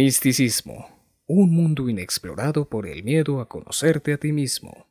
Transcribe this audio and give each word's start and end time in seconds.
Misticismo, 0.00 0.88
un 1.26 1.50
mundo 1.50 1.88
inexplorado 1.88 2.68
por 2.68 2.86
el 2.86 3.02
miedo 3.02 3.40
a 3.40 3.48
conocerte 3.48 4.12
a 4.12 4.16
ti 4.16 4.30
mismo. 4.30 4.86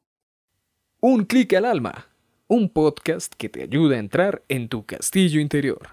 Un 1.00 1.24
clic 1.24 1.54
al 1.54 1.64
alma, 1.64 2.10
un 2.48 2.68
podcast 2.68 3.34
que 3.34 3.48
te 3.48 3.64
ayuda 3.64 3.96
a 3.96 4.00
entrar 4.00 4.44
en 4.50 4.68
tu 4.68 4.86
castillo 4.86 5.40
interior. 5.40 5.92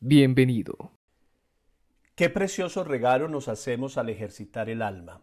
Bienvenido. 0.00 0.90
Qué 2.16 2.30
precioso 2.30 2.82
regalo 2.82 3.28
nos 3.28 3.46
hacemos 3.46 3.96
al 3.96 4.08
ejercitar 4.08 4.68
el 4.68 4.82
alma. 4.82 5.20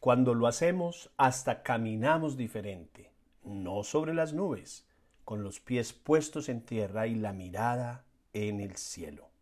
Cuando 0.00 0.34
lo 0.34 0.48
hacemos, 0.48 1.12
hasta 1.16 1.62
caminamos 1.62 2.36
diferente, 2.36 3.12
no 3.44 3.84
sobre 3.84 4.14
las 4.14 4.32
nubes, 4.32 4.84
con 5.24 5.44
los 5.44 5.60
pies 5.60 5.92
puestos 5.92 6.48
en 6.48 6.60
tierra 6.60 7.06
y 7.06 7.14
la 7.14 7.32
mirada 7.32 8.04
en 8.32 8.58
el 8.58 8.74
cielo. 8.74 9.33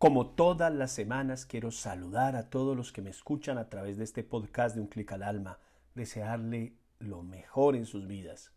Como 0.00 0.26
todas 0.28 0.72
las 0.72 0.92
semanas 0.92 1.44
quiero 1.44 1.70
saludar 1.70 2.34
a 2.34 2.48
todos 2.48 2.74
los 2.74 2.90
que 2.90 3.02
me 3.02 3.10
escuchan 3.10 3.58
a 3.58 3.68
través 3.68 3.98
de 3.98 4.04
este 4.04 4.24
podcast 4.24 4.74
de 4.74 4.80
Un 4.80 4.86
Clic 4.86 5.12
al 5.12 5.22
Alma, 5.22 5.58
desearle 5.94 6.72
lo 7.00 7.22
mejor 7.22 7.76
en 7.76 7.84
sus 7.84 8.06
vidas. 8.06 8.50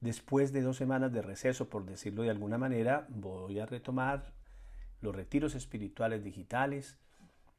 Después 0.00 0.54
de 0.54 0.62
dos 0.62 0.78
semanas 0.78 1.12
de 1.12 1.20
receso, 1.20 1.68
por 1.68 1.84
decirlo 1.84 2.22
de 2.22 2.30
alguna 2.30 2.56
manera, 2.56 3.06
voy 3.10 3.58
a 3.58 3.66
retomar 3.66 4.32
los 5.02 5.14
retiros 5.14 5.54
espirituales 5.54 6.24
digitales, 6.24 6.96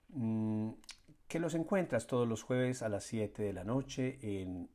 mm, 0.10 0.72
que 1.28 1.40
los 1.40 1.54
encuentras 1.54 2.08
todos 2.08 2.28
los 2.28 2.42
jueves 2.42 2.82
a 2.82 2.90
las 2.90 3.04
7 3.04 3.44
de 3.44 3.54
la 3.54 3.64
noche 3.64 4.18
en 4.24 4.68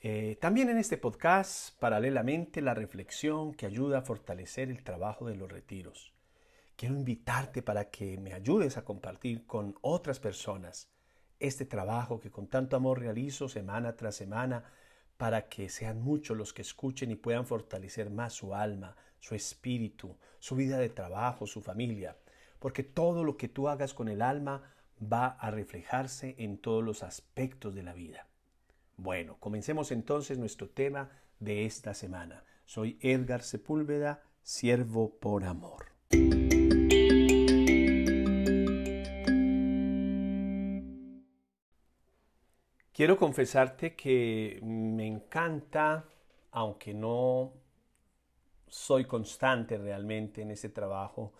Eh, 0.00 0.38
también 0.40 0.68
en 0.68 0.78
este 0.78 0.96
podcast, 0.96 1.76
paralelamente, 1.80 2.60
la 2.60 2.72
reflexión 2.72 3.52
que 3.52 3.66
ayuda 3.66 3.98
a 3.98 4.02
fortalecer 4.02 4.70
el 4.70 4.84
trabajo 4.84 5.26
de 5.26 5.34
los 5.34 5.50
retiros. 5.50 6.14
Quiero 6.76 6.94
invitarte 6.94 7.62
para 7.62 7.90
que 7.90 8.16
me 8.18 8.32
ayudes 8.32 8.76
a 8.76 8.84
compartir 8.84 9.44
con 9.44 9.74
otras 9.80 10.20
personas 10.20 10.88
este 11.40 11.64
trabajo 11.64 12.20
que 12.20 12.30
con 12.30 12.46
tanto 12.46 12.76
amor 12.76 13.00
realizo 13.00 13.48
semana 13.48 13.96
tras 13.96 14.14
semana 14.14 14.64
para 15.16 15.48
que 15.48 15.68
sean 15.68 16.00
muchos 16.00 16.36
los 16.36 16.52
que 16.52 16.62
escuchen 16.62 17.10
y 17.10 17.16
puedan 17.16 17.46
fortalecer 17.46 18.08
más 18.08 18.32
su 18.34 18.54
alma, 18.54 18.96
su 19.18 19.34
espíritu, 19.34 20.16
su 20.38 20.54
vida 20.54 20.78
de 20.78 20.90
trabajo, 20.90 21.48
su 21.48 21.60
familia. 21.60 22.16
Porque 22.60 22.84
todo 22.84 23.24
lo 23.24 23.36
que 23.36 23.48
tú 23.48 23.68
hagas 23.68 23.94
con 23.94 24.08
el 24.08 24.22
alma 24.22 24.62
va 25.00 25.26
a 25.26 25.50
reflejarse 25.50 26.36
en 26.38 26.58
todos 26.58 26.84
los 26.84 27.02
aspectos 27.02 27.74
de 27.74 27.82
la 27.82 27.94
vida. 27.94 28.28
Bueno, 29.00 29.36
comencemos 29.38 29.92
entonces 29.92 30.38
nuestro 30.38 30.70
tema 30.70 31.08
de 31.38 31.64
esta 31.64 31.94
semana. 31.94 32.42
Soy 32.64 32.98
Edgar 33.00 33.42
Sepúlveda, 33.42 34.24
siervo 34.42 35.20
por 35.20 35.44
amor. 35.44 35.86
Quiero 42.92 43.16
confesarte 43.16 43.94
que 43.94 44.58
me 44.64 45.06
encanta, 45.06 46.04
aunque 46.50 46.92
no 46.92 47.52
soy 48.66 49.04
constante 49.04 49.78
realmente 49.78 50.42
en 50.42 50.50
ese 50.50 50.70
trabajo 50.70 51.34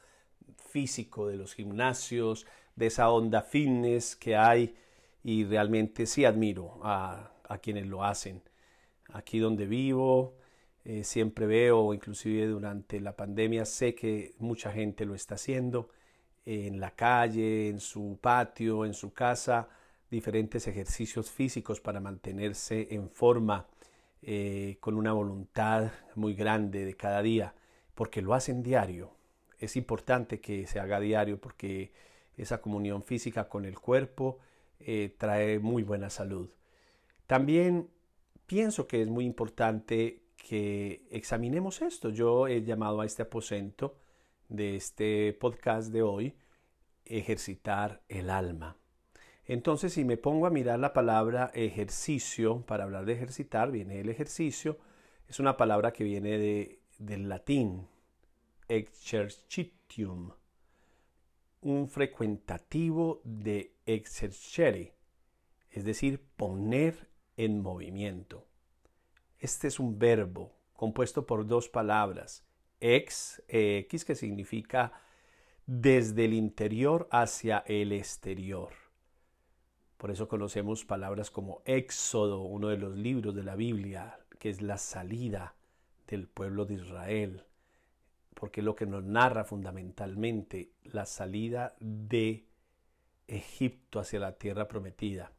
físico 0.55 1.27
de 1.27 1.37
los 1.37 1.55
gimnasios, 1.55 2.47
de 2.77 2.87
esa 2.87 3.11
onda 3.11 3.43
fitness 3.43 4.15
que 4.15 4.37
hay 4.37 4.77
y 5.25 5.45
realmente 5.45 6.07
sí 6.07 6.25
admiro 6.25 6.79
a 6.85 7.33
a 7.49 7.59
quienes 7.59 7.87
lo 7.87 8.05
hacen. 8.05 8.43
Aquí 9.13 9.39
donde 9.39 9.67
vivo, 9.67 10.37
eh, 10.85 11.05
siempre 11.05 11.47
veo, 11.47 11.93
inclusive 11.93 12.47
durante 12.47 13.01
la 13.01 13.17
pandemia, 13.17 13.65
sé 13.65 13.95
que 13.95 14.35
mucha 14.39 14.73
gente 14.73 15.05
lo 15.05 15.15
está 15.15 15.35
haciendo 15.35 15.91
en 16.47 16.81
la 16.81 16.93
calle, 16.93 17.69
en 17.69 17.81
su 17.81 18.19
patio, 18.21 18.87
en 18.87 18.95
su 18.95 19.13
casa, 19.13 19.69
diferentes 20.11 20.67
ejercicios 20.67 21.31
físicos 21.31 21.81
para 21.81 22.01
mantenerse 22.01 22.89
en 22.91 23.11
forma 23.11 23.67
eh, 24.23 24.79
con 24.81 24.95
una 24.95 25.13
voluntad 25.13 25.93
muy 26.15 26.35
grande 26.35 26.85
de 26.85 26.95
cada 26.95 27.23
día, 27.23 27.55
porque 27.95 28.23
lo 28.23 28.35
hacen 28.35 28.63
diario. 28.63 29.13
Es 29.59 29.77
importante 29.77 30.41
que 30.41 30.67
se 30.67 30.81
haga 30.81 31.01
diario 31.01 31.41
porque 31.41 31.93
esa 32.37 32.63
comunión 32.63 33.03
física 33.03 33.49
con 33.49 33.65
el 33.65 33.79
cuerpo 33.79 34.39
eh, 34.81 35.15
trae 35.19 35.59
muy 35.59 35.83
buena 35.83 36.09
salud. 36.09 36.49
También 37.29 37.91
pienso 38.47 38.87
que 38.87 39.03
es 39.03 39.09
muy 39.09 39.27
importante 39.27 40.23
que 40.39 41.07
examinemos 41.11 41.83
esto. 41.83 42.09
Yo 42.09 42.47
he 42.47 42.65
llamado 42.65 43.03
a 43.03 43.05
este 43.05 43.21
aposento 43.21 43.99
de 44.49 44.77
este 44.77 45.35
podcast 45.35 45.93
de 45.93 46.01
hoy 46.01 46.39
ejercitar 47.05 48.03
el 48.09 48.31
alma. 48.31 48.79
Entonces, 49.45 49.93
si 49.93 50.07
me 50.07 50.17
pongo 50.17 50.47
a 50.47 50.51
mirar 50.51 50.79
la 50.79 50.95
palabra 50.95 51.51
ejercicio, 51.53 52.63
para 52.63 52.85
hablar 52.85 53.05
de 53.05 53.13
ejercitar, 53.13 53.71
viene 53.71 54.01
el 54.01 54.09
ejercicio, 54.09 54.79
es 55.29 55.39
una 55.39 55.59
palabra 55.59 55.93
que 55.93 56.05
viene 56.05 56.39
de, 56.39 56.81
del 56.99 57.29
latín, 57.29 57.89
exercitium, 58.69 60.33
un 61.61 61.89
frecuentativo 61.91 63.21
de 63.23 63.75
exercere, 63.85 64.95
es 65.71 65.85
decir, 65.85 66.25
poner 66.39 67.18
en 67.39 67.63
movimiento. 67.63 68.47
Este 69.39 69.69
es 69.69 69.81
un 69.81 69.99
verbo 69.99 70.53
compuesto 70.75 71.25
por 71.25 71.47
dos 71.47 71.69
palabras, 71.69 72.45
ex, 72.81 73.43
x, 73.49 74.05
que 74.05 74.15
significa 74.15 74.93
desde 75.65 76.27
el 76.27 76.35
interior 76.35 77.09
hacia 77.11 77.65
el 77.67 77.93
exterior. 77.93 78.71
Por 79.97 80.11
eso 80.11 80.29
conocemos 80.29 80.85
palabras 80.85 81.31
como 81.31 81.63
Éxodo, 81.65 82.43
uno 82.43 82.69
de 82.69 82.77
los 82.77 82.97
libros 82.97 83.35
de 83.35 83.45
la 83.45 83.55
Biblia, 83.55 84.19
que 84.39 84.51
es 84.51 84.61
la 84.61 84.79
salida 84.79 85.55
del 86.09 86.27
pueblo 86.27 86.65
de 86.65 86.75
Israel, 86.75 87.45
porque 88.35 88.61
es 88.61 88.65
lo 88.65 88.75
que 88.75 88.87
nos 88.87 89.05
narra 89.05 89.45
fundamentalmente 89.45 90.73
la 90.83 91.07
salida 91.07 91.77
de 91.79 92.48
Egipto 93.29 94.01
hacia 94.01 94.19
la 94.19 94.33
tierra 94.33 94.67
prometida. 94.67 95.31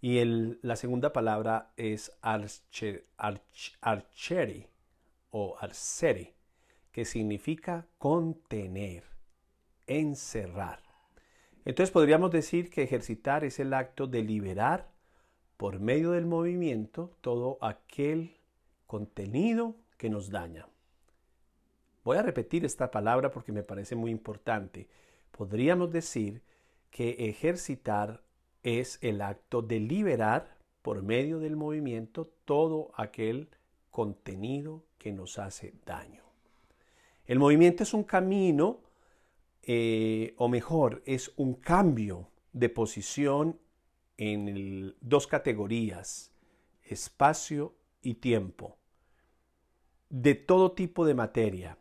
Y 0.00 0.24
la 0.62 0.76
segunda 0.76 1.12
palabra 1.12 1.72
es 1.76 2.12
archer, 2.22 3.04
archeri 3.80 4.66
o 5.30 5.56
arceri, 5.58 6.34
que 6.92 7.04
significa 7.04 7.86
contener, 7.98 9.04
encerrar. 9.86 10.82
Entonces 11.64 11.90
podríamos 11.90 12.30
decir 12.30 12.70
que 12.70 12.82
ejercitar 12.82 13.44
es 13.44 13.58
el 13.58 13.74
acto 13.74 14.06
de 14.06 14.22
liberar 14.22 14.90
por 15.56 15.80
medio 15.80 16.12
del 16.12 16.26
movimiento 16.26 17.16
todo 17.20 17.58
aquel 17.60 18.36
contenido 18.86 19.74
que 19.96 20.08
nos 20.08 20.30
daña. 20.30 20.66
Voy 22.04 22.16
a 22.16 22.22
repetir 22.22 22.64
esta 22.64 22.90
palabra 22.90 23.30
porque 23.30 23.52
me 23.52 23.64
parece 23.64 23.96
muy 23.96 24.10
importante. 24.10 24.88
Podríamos 25.30 25.90
decir 25.92 26.42
que 26.90 27.28
ejercitar 27.28 28.22
es 28.62 28.98
el 29.02 29.22
acto 29.22 29.62
de 29.62 29.80
liberar 29.80 30.58
por 30.82 31.02
medio 31.02 31.38
del 31.38 31.56
movimiento 31.56 32.30
todo 32.44 32.90
aquel 32.94 33.48
contenido 33.90 34.84
que 34.98 35.12
nos 35.12 35.38
hace 35.38 35.74
daño. 35.84 36.22
El 37.26 37.38
movimiento 37.38 37.82
es 37.82 37.92
un 37.94 38.04
camino, 38.04 38.80
eh, 39.62 40.34
o 40.38 40.48
mejor, 40.48 41.02
es 41.04 41.32
un 41.36 41.54
cambio 41.54 42.30
de 42.52 42.68
posición 42.68 43.60
en 44.16 44.94
dos 45.00 45.26
categorías, 45.26 46.32
espacio 46.82 47.74
y 48.02 48.14
tiempo, 48.14 48.78
de 50.08 50.34
todo 50.34 50.72
tipo 50.72 51.04
de 51.04 51.14
materia. 51.14 51.78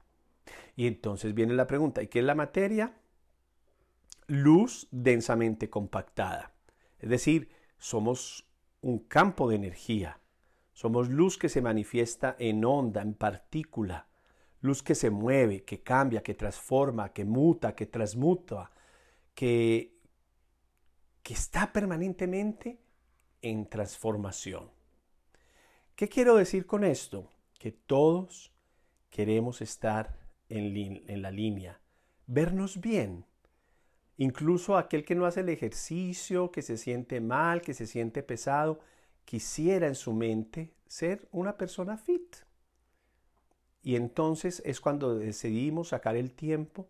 Y 0.75 0.85
entonces 0.85 1.33
viene 1.33 1.53
la 1.53 1.65
pregunta, 1.65 2.03
¿y 2.03 2.07
qué 2.07 2.19
es 2.19 2.25
la 2.25 2.35
materia? 2.35 2.93
Luz 4.27 4.87
densamente 4.91 5.69
compactada. 5.69 6.53
Es 6.99 7.09
decir, 7.09 7.49
somos 7.77 8.47
un 8.81 8.99
campo 8.99 9.49
de 9.49 9.55
energía. 9.55 10.19
Somos 10.73 11.09
luz 11.09 11.37
que 11.37 11.49
se 11.49 11.61
manifiesta 11.61 12.35
en 12.37 12.63
onda, 12.63 13.01
en 13.01 13.13
partícula. 13.15 14.07
Luz 14.61 14.83
que 14.83 14.95
se 14.95 15.09
mueve, 15.09 15.63
que 15.63 15.81
cambia, 15.81 16.21
que 16.21 16.35
transforma, 16.35 17.13
que 17.13 17.25
muta, 17.25 17.73
que 17.75 17.85
transmuta, 17.85 18.71
que, 19.33 19.99
que 21.23 21.33
está 21.33 21.71
permanentemente 21.73 22.79
en 23.41 23.67
transformación. 23.67 24.69
¿Qué 25.95 26.09
quiero 26.09 26.35
decir 26.35 26.65
con 26.65 26.83
esto? 26.83 27.31
que 27.57 27.71
todos 27.71 28.53
queremos 29.09 29.61
estar 29.61 30.17
en, 30.49 31.03
en 31.07 31.21
la 31.21 31.31
línea, 31.31 31.81
vernos 32.25 32.79
bien. 32.79 33.25
Incluso 34.17 34.77
aquel 34.77 35.05
que 35.05 35.15
no 35.15 35.25
hace 35.25 35.41
el 35.41 35.49
ejercicio, 35.49 36.51
que 36.51 36.63
se 36.63 36.77
siente 36.77 37.21
mal, 37.21 37.61
que 37.61 37.73
se 37.73 37.85
siente 37.85 38.23
pesado, 38.23 38.79
quisiera 39.25 39.87
en 39.87 39.95
su 39.95 40.13
mente 40.13 40.73
ser 40.87 41.27
una 41.31 41.57
persona 41.57 41.97
fit. 41.97 42.35
Y 43.83 43.95
entonces 43.95 44.61
es 44.65 44.81
cuando 44.81 45.17
decidimos 45.17 45.89
sacar 45.89 46.15
el 46.15 46.31
tiempo 46.31 46.89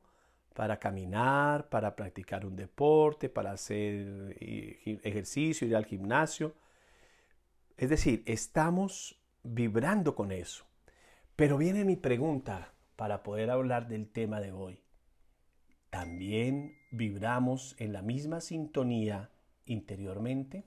para 0.53 0.79
caminar, 0.79 1.69
para 1.69 1.95
practicar 1.95 2.45
un 2.45 2.56
deporte, 2.56 3.29
para 3.29 3.51
hacer 3.51 4.35
eh, 4.39 5.00
ejercicio, 5.03 5.68
ir 5.68 5.75
al 5.75 5.85
gimnasio. 5.85 6.56
Es 7.75 7.89
decir, 7.89 8.24
estamos 8.25 9.21
vibrando 9.44 10.15
con 10.15 10.31
eso. 10.31 10.65
Pero 11.35 11.57
viene 11.57 11.85
mi 11.85 11.95
pregunta 11.95 12.74
para 12.95 13.21
poder 13.21 13.51
hablar 13.51 13.88
del 13.88 14.07
tema 14.07 14.41
de 14.41 14.51
hoy. 14.51 14.81
¿También 15.89 16.78
vibramos 16.92 17.75
en 17.80 17.94
la 17.94 18.01
misma 18.01 18.42
sintonía 18.42 19.31
interiormente? 19.66 20.66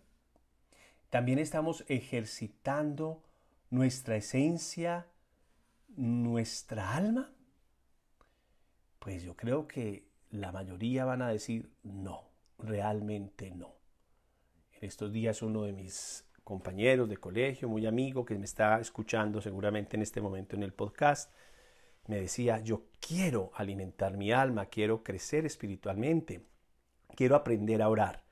¿También 1.11 1.39
estamos 1.39 1.85
ejercitando 1.89 3.23
nuestra 3.71 4.17
esencia, 4.17 5.07
nuestra 5.89 6.95
alma? 6.95 7.33
Pues 8.99 9.23
yo 9.23 9.37
creo 9.37 9.67
que 9.67 10.09
la 10.31 10.53
mayoría 10.53 11.05
van 11.05 11.23
a 11.23 11.29
decir 11.29 11.71
no, 11.83 12.31
realmente 12.59 13.51
no. 13.51 13.75
En 14.73 14.89
estos 14.89 15.13
días 15.13 15.43
uno 15.43 15.65
de 15.65 15.73
mis 15.73 16.27
compañeros 16.45 17.09
de 17.09 17.17
colegio, 17.17 17.69
muy 17.69 17.87
amigo, 17.87 18.25
que 18.25 18.39
me 18.39 18.45
está 18.45 18.81
escuchando 18.81 19.41
seguramente 19.41 19.97
en 19.97 20.03
este 20.03 20.21
momento 20.21 20.57
en 20.57 20.63
el 20.63 20.73
podcast, 20.73 21.33
me 22.11 22.21
decía, 22.21 22.59
yo 22.59 22.89
quiero 23.01 23.53
alimentar 23.55 24.17
mi 24.17 24.33
alma, 24.33 24.67
quiero 24.67 25.05
crecer 25.05 25.47
espiritualmente, 25.47 26.45
quiero 27.15 27.37
aprender 27.37 27.83
a 27.83 27.89
orar. 27.89 28.25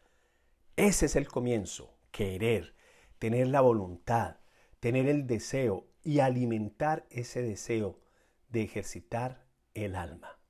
Ese 0.75 1.07
es 1.07 1.15
el 1.15 1.29
comienzo, 1.29 1.97
querer, 2.11 2.75
tener 3.21 3.47
la 3.47 3.61
voluntad, 3.61 4.39
tener 4.81 5.07
el 5.07 5.29
deseo 5.29 5.87
y 6.03 6.19
alimentar 6.19 7.07
ese 7.11 7.41
deseo 7.41 8.01
de 8.49 8.63
ejercitar 8.63 9.47
el 9.75 9.95
alma. 9.95 10.41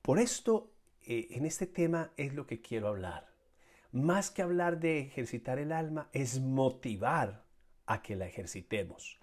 Por 0.00 0.18
esto, 0.18 0.72
eh, 1.02 1.28
en 1.32 1.44
este 1.44 1.66
tema 1.66 2.12
es 2.16 2.32
lo 2.32 2.46
que 2.46 2.62
quiero 2.62 2.88
hablar. 2.88 3.28
Más 3.92 4.30
que 4.30 4.40
hablar 4.40 4.80
de 4.80 5.00
ejercitar 5.00 5.58
el 5.58 5.70
alma, 5.70 6.08
es 6.14 6.40
motivar 6.40 7.44
a 7.84 8.00
que 8.00 8.16
la 8.16 8.26
ejercitemos. 8.26 9.18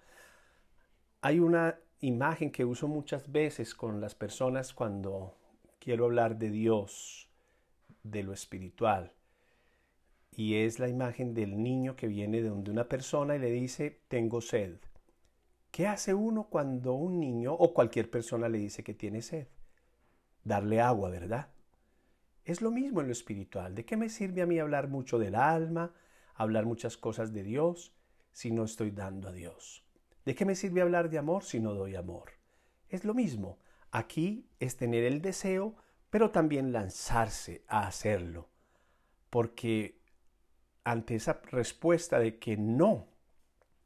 Hay 1.20 1.40
una 1.40 1.78
imagen 2.06 2.50
que 2.50 2.64
uso 2.64 2.88
muchas 2.88 3.30
veces 3.30 3.74
con 3.74 4.00
las 4.00 4.14
personas 4.14 4.74
cuando 4.74 5.36
quiero 5.78 6.04
hablar 6.04 6.38
de 6.38 6.50
Dios, 6.50 7.28
de 8.02 8.22
lo 8.22 8.32
espiritual. 8.32 9.12
Y 10.36 10.56
es 10.56 10.78
la 10.78 10.88
imagen 10.88 11.34
del 11.34 11.62
niño 11.62 11.96
que 11.96 12.08
viene 12.08 12.42
de 12.42 12.48
donde 12.48 12.70
una 12.70 12.88
persona 12.88 13.36
y 13.36 13.38
le 13.38 13.50
dice, 13.50 14.00
tengo 14.08 14.40
sed. 14.40 14.76
¿Qué 15.70 15.86
hace 15.86 16.14
uno 16.14 16.44
cuando 16.44 16.94
un 16.94 17.20
niño 17.20 17.52
o 17.54 17.72
cualquier 17.72 18.10
persona 18.10 18.48
le 18.48 18.58
dice 18.58 18.82
que 18.82 18.94
tiene 18.94 19.22
sed? 19.22 19.46
darle 20.44 20.80
agua, 20.80 21.10
¿verdad? 21.10 21.48
Es 22.44 22.60
lo 22.60 22.70
mismo 22.70 23.00
en 23.00 23.06
lo 23.06 23.12
espiritual. 23.12 23.74
¿De 23.74 23.84
qué 23.84 23.96
me 23.96 24.10
sirve 24.10 24.42
a 24.42 24.46
mí 24.46 24.58
hablar 24.58 24.88
mucho 24.88 25.18
del 25.18 25.34
alma, 25.34 25.94
hablar 26.34 26.66
muchas 26.66 26.96
cosas 26.96 27.32
de 27.32 27.42
Dios, 27.42 27.94
si 28.32 28.50
no 28.50 28.64
estoy 28.64 28.90
dando 28.90 29.28
a 29.28 29.32
Dios? 29.32 29.83
¿De 30.24 30.34
qué 30.34 30.44
me 30.44 30.54
sirve 30.54 30.80
hablar 30.80 31.10
de 31.10 31.18
amor 31.18 31.44
si 31.44 31.60
no 31.60 31.74
doy 31.74 31.96
amor? 31.96 32.32
Es 32.88 33.04
lo 33.04 33.14
mismo. 33.14 33.58
Aquí 33.90 34.48
es 34.58 34.76
tener 34.76 35.04
el 35.04 35.20
deseo, 35.20 35.76
pero 36.10 36.30
también 36.30 36.72
lanzarse 36.72 37.64
a 37.68 37.86
hacerlo. 37.86 38.48
Porque 39.30 40.00
ante 40.82 41.16
esa 41.16 41.40
respuesta 41.50 42.18
de 42.18 42.38
que 42.38 42.56
no 42.56 43.08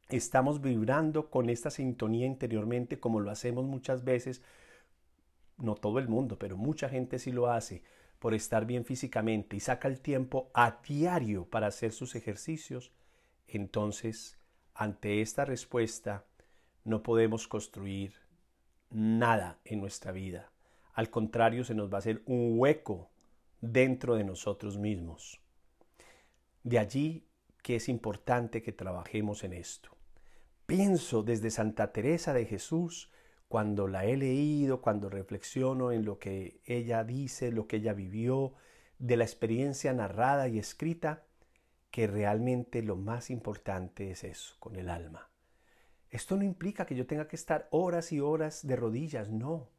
estamos 0.09 0.61
vibrando 0.61 1.29
con 1.29 1.49
esta 1.49 1.69
sintonía 1.69 2.25
interiormente 2.25 2.99
como 2.99 3.19
lo 3.19 3.31
hacemos 3.31 3.65
muchas 3.65 4.03
veces, 4.03 4.41
no 5.57 5.75
todo 5.75 5.99
el 5.99 6.07
mundo, 6.07 6.39
pero 6.39 6.57
mucha 6.57 6.89
gente 6.89 7.19
sí 7.19 7.31
lo 7.31 7.51
hace 7.51 7.83
por 8.19 8.33
estar 8.33 8.65
bien 8.65 8.85
físicamente 8.85 9.55
y 9.55 9.59
saca 9.59 9.87
el 9.87 10.01
tiempo 10.01 10.51
a 10.53 10.79
diario 10.87 11.45
para 11.45 11.67
hacer 11.67 11.91
sus 11.91 12.15
ejercicios, 12.15 12.91
entonces 13.47 14.37
ante 14.73 15.21
esta 15.21 15.45
respuesta 15.45 16.25
no 16.89 17.03
podemos 17.03 17.47
construir 17.47 18.13
nada 18.89 19.59
en 19.63 19.79
nuestra 19.79 20.11
vida. 20.11 20.51
Al 20.93 21.09
contrario, 21.09 21.63
se 21.63 21.75
nos 21.75 21.91
va 21.91 21.97
a 21.97 21.99
hacer 21.99 22.23
un 22.25 22.55
hueco 22.57 23.09
dentro 23.61 24.15
de 24.15 24.23
nosotros 24.23 24.77
mismos. 24.77 25.39
De 26.63 26.79
allí 26.79 27.27
que 27.61 27.75
es 27.75 27.89
importante 27.89 28.61
que 28.61 28.71
trabajemos 28.71 29.43
en 29.43 29.53
esto. 29.53 29.91
Pienso 30.65 31.23
desde 31.23 31.51
Santa 31.51 31.91
Teresa 31.91 32.33
de 32.33 32.45
Jesús 32.45 33.11
cuando 33.47 33.87
la 33.87 34.05
he 34.05 34.17
leído, 34.17 34.81
cuando 34.81 35.09
reflexiono 35.09 35.91
en 35.91 36.05
lo 36.05 36.19
que 36.19 36.61
ella 36.65 37.03
dice, 37.03 37.51
lo 37.51 37.67
que 37.67 37.77
ella 37.77 37.93
vivió, 37.93 38.53
de 38.97 39.17
la 39.17 39.23
experiencia 39.23 39.93
narrada 39.93 40.47
y 40.47 40.59
escrita, 40.59 41.23
que 41.91 42.07
realmente 42.07 42.83
lo 42.83 42.95
más 42.95 43.29
importante 43.29 44.11
es 44.11 44.23
eso, 44.23 44.55
con 44.59 44.75
el 44.75 44.89
alma. 44.89 45.28
Esto 46.09 46.37
no 46.37 46.43
implica 46.43 46.85
que 46.85 46.95
yo 46.95 47.05
tenga 47.05 47.27
que 47.27 47.35
estar 47.35 47.67
horas 47.71 48.11
y 48.11 48.19
horas 48.19 48.65
de 48.65 48.75
rodillas, 48.75 49.29
no. 49.29 49.69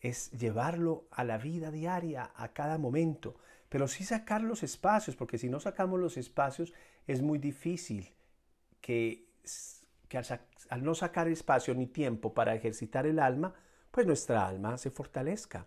Es 0.00 0.30
llevarlo 0.32 1.08
a 1.10 1.24
la 1.24 1.38
vida 1.38 1.70
diaria, 1.70 2.30
a 2.36 2.52
cada 2.52 2.78
momento, 2.78 3.36
pero 3.68 3.88
sí 3.88 4.04
sacar 4.04 4.42
los 4.42 4.62
espacios, 4.62 5.16
porque 5.16 5.38
si 5.38 5.48
no 5.48 5.60
sacamos 5.60 5.98
los 5.98 6.16
espacios 6.16 6.72
es 7.06 7.22
muy 7.22 7.38
difícil 7.38 8.14
que 8.80 9.24
que 10.08 10.18
al, 10.18 10.84
no 10.84 10.94
sacar 10.94 11.28
espacio 11.28 11.74
ni 11.74 11.86
tiempo 11.86 12.34
para 12.34 12.54
ejercitar 12.54 13.06
el 13.06 13.18
alma, 13.18 13.54
pues 13.90 14.06
nuestra 14.06 14.46
alma 14.46 14.78
se 14.78 14.90
fortalezca. 14.90 15.66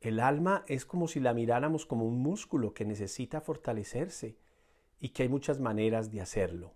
El 0.00 0.20
alma 0.20 0.64
es 0.66 0.86
como 0.86 1.08
si 1.08 1.20
la 1.20 1.34
miráramos 1.34 1.84
como 1.86 2.06
un 2.06 2.22
músculo 2.22 2.72
que 2.72 2.84
necesita 2.84 3.40
fortalecerse 3.40 4.36
y 4.98 5.10
que 5.10 5.24
hay 5.24 5.28
muchas 5.28 5.60
maneras 5.60 6.10
de 6.10 6.20
hacerlo, 6.20 6.74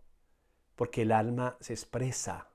porque 0.77 1.03
el 1.03 1.13
alma 1.13 1.57
se 1.61 1.73
expresa, 1.73 2.51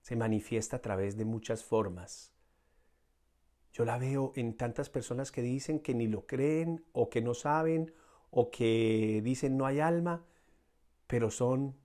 se 0.00 0.16
manifiesta 0.16 0.76
a 0.76 0.82
través 0.82 1.16
de 1.16 1.24
muchas 1.24 1.64
formas. 1.64 2.32
Yo 3.72 3.84
la 3.84 3.98
veo 3.98 4.32
en 4.36 4.56
tantas 4.56 4.88
personas 4.88 5.32
que 5.32 5.42
dicen 5.42 5.80
que 5.80 5.94
ni 5.94 6.06
lo 6.06 6.26
creen 6.26 6.84
o 6.92 7.10
que 7.10 7.22
no 7.22 7.34
saben 7.34 7.92
o 8.30 8.50
que 8.50 9.20
dicen 9.24 9.56
no 9.56 9.66
hay 9.66 9.80
alma, 9.80 10.24
pero 11.06 11.30
son 11.30 11.76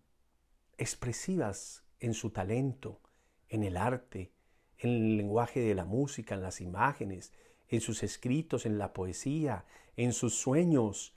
expresivas 0.78 1.84
en 2.00 2.14
su 2.14 2.30
talento, 2.30 3.02
en 3.48 3.64
el 3.64 3.78
arte, 3.78 4.32
en 4.78 4.90
el 4.92 5.18
lenguaje 5.18 5.60
de 5.60 5.76
la 5.76 5.86
música, 5.86 6.36
en 6.36 6.42
las 6.42 6.62
imágenes, 6.62 7.34
en 7.68 7.82
sus 7.82 8.04
escritos, 8.04 8.66
en 8.66 8.78
la 8.78 8.94
poesía, 8.94 9.66
en 9.96 10.14
sus 10.14 10.36
sueños, 10.36 11.16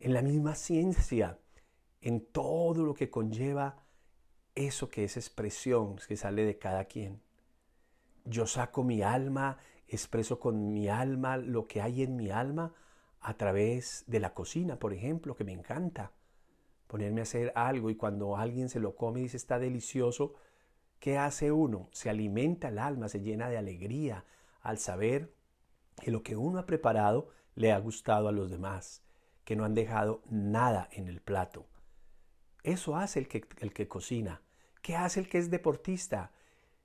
en 0.00 0.12
la 0.12 0.22
misma 0.22 0.54
ciencia, 0.54 1.38
en 2.04 2.20
todo 2.20 2.84
lo 2.84 2.92
que 2.92 3.08
conlleva 3.08 3.82
eso 4.54 4.90
que 4.90 5.04
es 5.04 5.16
expresión 5.16 5.96
que 6.06 6.18
sale 6.18 6.44
de 6.44 6.58
cada 6.58 6.84
quien. 6.84 7.22
Yo 8.26 8.46
saco 8.46 8.84
mi 8.84 9.00
alma, 9.00 9.56
expreso 9.88 10.38
con 10.38 10.74
mi 10.74 10.86
alma 10.86 11.38
lo 11.38 11.66
que 11.66 11.80
hay 11.80 12.02
en 12.02 12.14
mi 12.14 12.30
alma 12.30 12.74
a 13.20 13.38
través 13.38 14.04
de 14.06 14.20
la 14.20 14.34
cocina, 14.34 14.78
por 14.78 14.92
ejemplo, 14.92 15.34
que 15.34 15.44
me 15.44 15.52
encanta 15.52 16.12
ponerme 16.88 17.20
a 17.20 17.22
hacer 17.22 17.52
algo 17.54 17.88
y 17.88 17.96
cuando 17.96 18.36
alguien 18.36 18.68
se 18.68 18.80
lo 18.80 18.96
come 18.96 19.20
y 19.20 19.22
dice 19.22 19.38
está 19.38 19.58
delicioso, 19.58 20.34
¿qué 21.00 21.16
hace 21.16 21.52
uno? 21.52 21.88
Se 21.92 22.10
alimenta 22.10 22.68
el 22.68 22.80
alma, 22.80 23.08
se 23.08 23.22
llena 23.22 23.48
de 23.48 23.56
alegría 23.56 24.26
al 24.60 24.76
saber 24.76 25.32
que 26.02 26.10
lo 26.10 26.22
que 26.22 26.36
uno 26.36 26.58
ha 26.58 26.66
preparado 26.66 27.30
le 27.54 27.72
ha 27.72 27.78
gustado 27.78 28.28
a 28.28 28.32
los 28.32 28.50
demás, 28.50 29.02
que 29.46 29.56
no 29.56 29.64
han 29.64 29.74
dejado 29.74 30.20
nada 30.28 30.86
en 30.92 31.08
el 31.08 31.22
plato. 31.22 31.66
Eso 32.64 32.96
hace 32.96 33.20
el 33.20 33.28
que, 33.28 33.44
el 33.60 33.72
que 33.72 33.86
cocina. 33.86 34.42
¿Qué 34.82 34.96
hace 34.96 35.20
el 35.20 35.28
que 35.28 35.38
es 35.38 35.50
deportista? 35.50 36.32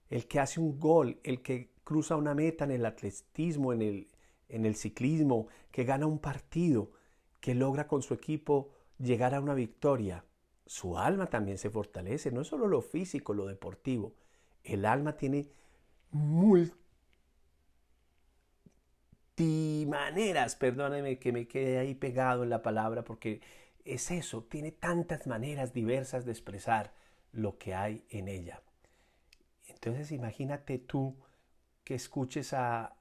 El 0.09 0.27
que 0.27 0.39
hace 0.39 0.59
un 0.59 0.79
gol, 0.79 1.19
el 1.23 1.41
que 1.41 1.71
cruza 1.83 2.15
una 2.15 2.35
meta 2.35 2.65
en 2.65 2.71
el 2.71 2.85
atletismo, 2.85 3.73
en 3.73 3.81
el, 3.81 4.07
en 4.47 4.65
el 4.65 4.75
ciclismo, 4.75 5.47
que 5.71 5.85
gana 5.85 6.05
un 6.05 6.19
partido, 6.19 6.91
que 7.39 7.55
logra 7.55 7.87
con 7.87 8.03
su 8.03 8.13
equipo 8.13 8.69
llegar 8.99 9.33
a 9.33 9.41
una 9.41 9.55
victoria, 9.55 10.23
su 10.65 10.97
alma 10.97 11.27
también 11.27 11.57
se 11.57 11.69
fortalece, 11.71 12.31
no 12.31 12.43
solo 12.43 12.67
lo 12.67 12.81
físico, 12.81 13.33
lo 13.33 13.47
deportivo. 13.47 14.13
El 14.63 14.85
alma 14.85 15.17
tiene 15.17 15.49
multimaneras, 19.35 20.55
perdóneme 20.55 21.17
que 21.17 21.31
me 21.31 21.47
quede 21.47 21.79
ahí 21.79 21.95
pegado 21.95 22.43
en 22.43 22.51
la 22.51 22.61
palabra, 22.61 23.03
porque 23.03 23.41
es 23.93 24.11
eso, 24.11 24.43
tiene 24.43 24.71
tantas 24.71 25.27
maneras 25.27 25.73
diversas 25.73 26.25
de 26.25 26.31
expresar 26.31 26.93
lo 27.31 27.57
que 27.57 27.73
hay 27.73 28.03
en 28.09 28.27
ella. 28.27 28.61
Entonces 29.67 30.11
imagínate 30.11 30.79
tú 30.79 31.15
que 31.83 31.95
escuches 31.95 32.53
a, 32.53 32.95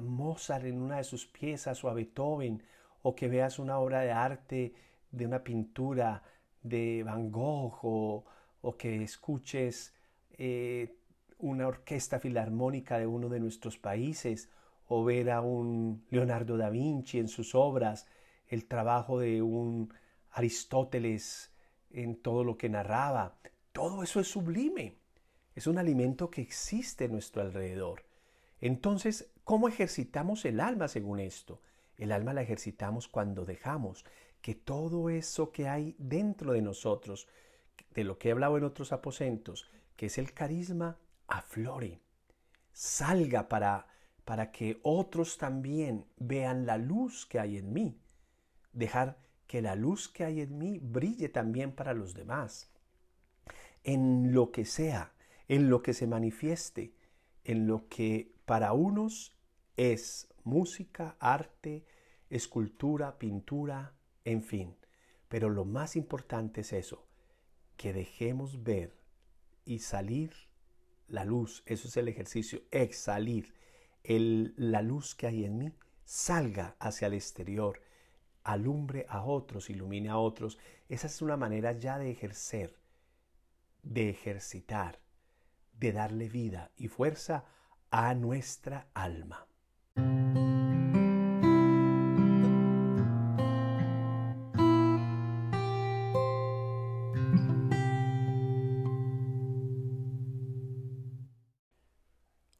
Mozart 0.00 0.64
en 0.64 0.80
una 0.80 0.98
de 0.98 1.04
sus 1.04 1.26
piezas 1.26 1.82
o 1.82 1.88
a 1.88 1.92
Beethoven 1.94 2.62
o 3.02 3.16
que 3.16 3.26
veas 3.26 3.58
una 3.58 3.78
obra 3.80 4.00
de 4.00 4.12
arte 4.12 4.72
de 5.10 5.26
una 5.26 5.42
pintura 5.42 6.22
de 6.62 7.02
Van 7.04 7.32
Gogh 7.32 7.78
o, 7.82 8.76
que 8.78 9.02
escuches 9.02 9.92
eh, 10.32 10.94
una 11.38 11.66
orquesta 11.66 12.20
filarmónica 12.20 12.98
de 12.98 13.06
uno 13.06 13.28
de 13.28 13.40
nuestros 13.40 13.76
países 13.76 14.50
o 14.86 15.04
ver 15.04 15.30
a 15.30 15.40
un 15.40 16.04
Leonardo 16.10 16.56
da 16.56 16.70
Vinci 16.70 17.18
en 17.18 17.28
sus 17.28 17.54
obras, 17.54 18.06
el 18.46 18.66
trabajo 18.66 19.18
de 19.18 19.42
un 19.42 19.92
Aristóteles 20.38 21.50
en 21.90 22.14
todo 22.14 22.44
lo 22.44 22.56
que 22.56 22.68
narraba. 22.68 23.40
Todo 23.72 24.04
eso 24.04 24.20
es 24.20 24.28
sublime. 24.28 24.96
Es 25.56 25.66
un 25.66 25.78
alimento 25.78 26.30
que 26.30 26.40
existe 26.40 27.06
en 27.06 27.12
nuestro 27.12 27.42
alrededor. 27.42 28.04
Entonces, 28.60 29.32
¿cómo 29.42 29.66
ejercitamos 29.66 30.44
el 30.44 30.60
alma 30.60 30.86
según 30.86 31.18
esto? 31.18 31.60
El 31.96 32.12
alma 32.12 32.34
la 32.34 32.42
ejercitamos 32.42 33.08
cuando 33.08 33.44
dejamos 33.44 34.04
que 34.40 34.54
todo 34.54 35.10
eso 35.10 35.50
que 35.50 35.66
hay 35.66 35.96
dentro 35.98 36.52
de 36.52 36.62
nosotros, 36.62 37.26
de 37.92 38.04
lo 38.04 38.16
que 38.16 38.28
he 38.28 38.32
hablado 38.32 38.56
en 38.58 38.62
otros 38.62 38.92
aposentos, 38.92 39.68
que 39.96 40.06
es 40.06 40.18
el 40.18 40.32
carisma, 40.32 40.98
aflore, 41.26 42.00
salga 42.72 43.48
para, 43.48 43.88
para 44.24 44.52
que 44.52 44.78
otros 44.84 45.36
también 45.36 46.06
vean 46.16 46.64
la 46.64 46.78
luz 46.78 47.26
que 47.26 47.40
hay 47.40 47.56
en 47.56 47.72
mí. 47.72 48.00
Dejar 48.72 49.18
que 49.48 49.62
la 49.62 49.74
luz 49.74 50.08
que 50.08 50.24
hay 50.24 50.42
en 50.42 50.58
mí 50.58 50.78
brille 50.78 51.28
también 51.28 51.72
para 51.72 51.94
los 51.94 52.14
demás. 52.14 52.70
En 53.82 54.32
lo 54.32 54.52
que 54.52 54.64
sea, 54.64 55.14
en 55.48 55.70
lo 55.70 55.82
que 55.82 55.94
se 55.94 56.06
manifieste, 56.06 56.94
en 57.44 57.66
lo 57.66 57.88
que 57.88 58.34
para 58.44 58.72
unos 58.74 59.34
es 59.76 60.28
música, 60.44 61.16
arte, 61.18 61.86
escultura, 62.28 63.18
pintura, 63.18 63.94
en 64.24 64.42
fin. 64.42 64.76
Pero 65.28 65.48
lo 65.48 65.64
más 65.64 65.96
importante 65.96 66.60
es 66.60 66.72
eso, 66.74 67.06
que 67.78 67.92
dejemos 67.94 68.62
ver 68.62 68.94
y 69.64 69.78
salir 69.78 70.32
la 71.06 71.24
luz, 71.24 71.62
eso 71.64 71.88
es 71.88 71.96
el 71.96 72.08
ejercicio, 72.08 72.60
exhalir 72.70 73.54
la 74.04 74.82
luz 74.82 75.14
que 75.14 75.26
hay 75.26 75.44
en 75.44 75.58
mí, 75.58 75.72
salga 76.04 76.76
hacia 76.78 77.06
el 77.06 77.14
exterior, 77.14 77.80
alumbre 78.48 79.04
a 79.10 79.24
otros, 79.24 79.68
ilumine 79.68 80.08
a 80.08 80.16
otros. 80.16 80.58
Esa 80.88 81.06
es 81.06 81.20
una 81.20 81.36
manera 81.36 81.72
ya 81.72 81.98
de 81.98 82.10
ejercer, 82.10 82.78
de 83.82 84.08
ejercitar, 84.08 85.00
de 85.74 85.92
darle 85.92 86.30
vida 86.30 86.70
y 86.76 86.88
fuerza 86.88 87.44
a 87.90 88.14
nuestra 88.14 88.88
alma. 88.94 89.46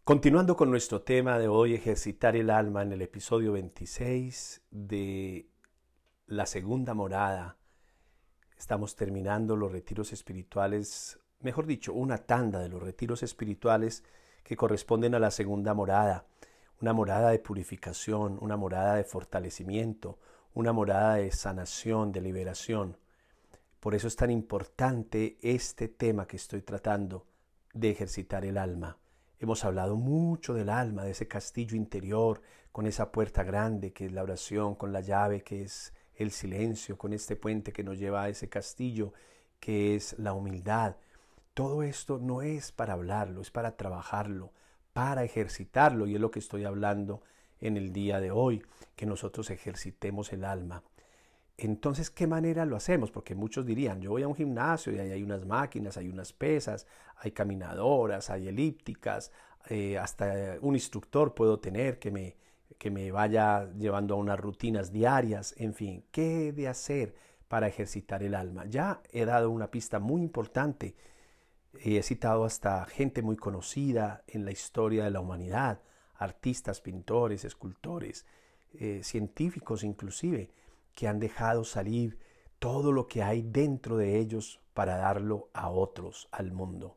Continuando 0.04 0.57
con 0.57 0.71
nuestro 0.71 1.02
tema 1.02 1.38
de 1.38 1.49
hoy, 1.49 1.75
ejercitar 1.75 2.37
el 2.37 2.50
alma 2.50 2.83
en 2.83 2.92
el 2.92 3.02
episodio 3.02 3.52
26 3.52 4.66
de 4.71 5.49
la 6.28 6.44
segunda 6.44 6.92
morada. 6.92 7.56
Estamos 8.58 8.97
terminando 8.97 9.56
los 9.56 9.73
retiros 9.73 10.12
espirituales, 10.12 11.18
mejor 11.40 11.64
dicho, 11.64 11.94
una 11.94 12.18
tanda 12.18 12.61
de 12.61 12.68
los 12.68 12.82
retiros 12.82 13.23
espirituales 13.23 14.04
que 14.44 14.54
corresponden 14.54 15.14
a 15.14 15.20
la 15.20 15.30
segunda 15.30 15.73
morada. 15.73 16.26
Una 16.82 16.92
morada 16.92 17.30
de 17.30 17.38
purificación, 17.38 18.38
una 18.42 18.58
morada 18.58 18.97
de 18.97 19.04
fortalecimiento, 19.04 20.18
una 20.52 20.75
morada 20.75 21.14
de 21.14 21.32
sanación, 21.32 22.12
de 22.12 22.20
liberación. 22.20 22.99
Por 23.80 23.94
eso 23.94 24.06
es 24.06 24.16
tan 24.16 24.30
importante 24.30 25.38
este 25.40 25.88
tema 25.88 26.26
que 26.26 26.37
estoy 26.37 26.61
tratando 26.61 27.26
de 27.73 27.90
ejercitar 27.90 28.44
el 28.44 28.58
alma. 28.58 28.99
Hemos 29.38 29.64
hablado 29.64 29.97
mucho 29.97 30.52
del 30.52 30.68
alma, 30.68 31.04
de 31.04 31.12
ese 31.12 31.26
castillo 31.26 31.75
interior, 31.75 32.42
con 32.70 32.87
esa 32.87 33.12
puerta 33.12 33.44
grande 33.44 33.94
que 33.94 34.04
es 34.04 34.12
la 34.12 34.23
oración, 34.23 34.75
con 34.75 34.92
la 34.92 35.00
llave 35.00 35.42
que 35.42 35.62
es 35.62 35.94
el 36.18 36.32
silencio, 36.32 36.98
con 36.98 37.12
este 37.12 37.37
puente 37.37 37.72
que 37.72 37.84
nos 37.84 37.98
lleva 37.98 38.25
a 38.25 38.28
ese 38.28 38.48
castillo 38.48 39.12
que 39.60 39.94
es 39.94 40.18
la 40.18 40.32
humildad. 40.32 40.96
Todo 41.54 41.82
esto 41.82 42.18
no 42.18 42.42
es 42.42 42.72
para 42.72 42.94
hablarlo, 42.94 43.40
es 43.40 43.50
para 43.50 43.76
trabajarlo, 43.76 44.52
para 44.92 45.25
ejercitarlo 45.25 46.06
y 46.06 46.16
es 46.16 46.20
lo 46.20 46.30
que 46.30 46.40
estoy 46.40 46.64
hablando 46.64 47.22
en 47.60 47.76
el 47.76 47.92
día 47.92 48.20
de 48.20 48.32
hoy, 48.32 48.64
que 48.96 49.06
nosotros 49.06 49.50
ejercitemos 49.50 50.32
el 50.32 50.44
alma. 50.44 50.82
Entonces, 51.56 52.10
¿qué 52.10 52.26
manera 52.26 52.64
lo 52.64 52.76
hacemos? 52.76 53.10
Porque 53.10 53.34
muchos 53.34 53.64
dirían, 53.64 54.00
yo 54.00 54.10
voy 54.10 54.22
a 54.22 54.28
un 54.28 54.34
gimnasio 54.34 54.92
y 54.92 54.98
ahí 54.98 55.10
hay 55.10 55.22
unas 55.22 55.44
máquinas, 55.44 55.96
hay 55.96 56.08
unas 56.08 56.32
pesas, 56.32 56.87
hay 57.16 57.30
caminadoras, 57.30 58.30
hay 58.30 58.48
elípticas, 58.48 59.32
eh, 59.68 59.98
hasta 59.98 60.58
un 60.60 60.75
instructor 60.75 61.34
puedo 61.34 61.58
tener 61.58 61.98
que 61.98 62.10
me, 62.12 62.37
que 62.78 62.90
me 62.90 63.11
vaya 63.11 63.70
llevando 63.75 64.14
a 64.14 64.18
unas 64.18 64.38
rutinas 64.38 64.92
diarias, 64.92 65.54
en 65.58 65.75
fin, 65.75 66.04
¿qué 66.12 66.49
he 66.49 66.52
de 66.52 66.68
hacer 66.68 67.14
para 67.49 67.66
ejercitar 67.66 68.23
el 68.23 68.35
alma? 68.35 68.66
Ya 68.66 69.02
he 69.11 69.25
dado 69.25 69.50
una 69.50 69.70
pista 69.70 69.99
muy 69.99 70.23
importante, 70.23 70.94
he 71.75 72.02
citado 72.02 72.44
hasta 72.44 72.87
gente 72.87 73.23
muy 73.23 73.37
conocida 73.37 74.23
en 74.26 74.44
la 74.44 74.52
historia 74.52 75.04
de 75.04 75.11
la 75.11 75.20
humanidad, 75.20 75.80
artistas, 76.14 76.80
pintores, 76.80 77.44
escultores, 77.44 78.26
eh, 78.75 79.00
científicos 79.02 79.82
inclusive, 79.82 80.50
que 80.94 81.08
han 81.08 81.18
dejado 81.18 81.64
salir 81.64 82.18
todo 82.58 82.92
lo 82.92 83.06
que 83.06 83.23
hay 83.23 83.42
dentro 83.42 83.97
de 83.97 84.18
ellos 84.18 84.61
para 84.75 84.97
darlo 84.97 85.49
a 85.52 85.70
otros, 85.70 86.28
al 86.32 86.52
mundo. 86.52 86.97